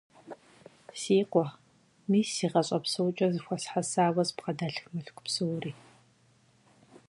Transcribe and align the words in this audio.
Си 0.99 1.15
къуэ, 1.31 1.47
мис 2.09 2.27
си 2.35 2.45
гъащӀэ 2.51 2.77
псокӀэ 2.83 3.27
зэхуэсхьэсауэ 3.33 4.23
збгъэдэлъ 4.29 4.83
мылъку 4.93 5.23
псори. 5.25 5.71